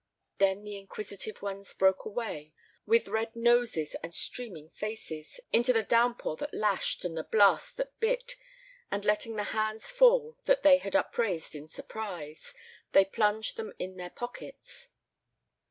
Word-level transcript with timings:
Then 0.39 0.63
the 0.63 0.77
inquisitive 0.77 1.43
ones 1.43 1.75
broke 1.75 2.05
away, 2.05 2.53
with 2.87 3.07
red 3.07 3.35
noses 3.35 3.93
and 4.01 4.11
streaming 4.15 4.67
faces, 4.71 5.39
into 5.53 5.73
the 5.73 5.83
down 5.83 6.15
pour 6.15 6.35
that 6.37 6.55
lashed 6.55 7.05
and 7.05 7.15
the 7.15 7.23
blast 7.23 7.77
that 7.77 7.99
bit, 7.99 8.35
and 8.89 9.05
letting 9.05 9.35
the 9.35 9.43
hands 9.53 9.91
fall 9.91 10.37
that 10.45 10.63
they 10.63 10.79
had 10.79 10.95
upraised 10.95 11.53
in 11.53 11.69
surprise, 11.69 12.55
they 12.93 13.05
plunged 13.05 13.57
them 13.57 13.73
in 13.77 13.97
their 13.97 14.09
pockets. 14.09 14.89